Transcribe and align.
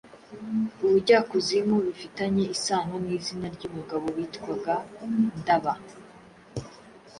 ubujyakuzimu 0.85 1.75
rufitanye 1.85 2.43
isano 2.55 2.93
n’izina 3.05 3.47
ry’umugabo 3.55 4.05
witwaga 4.15 4.75
Ndaba. 5.39 5.73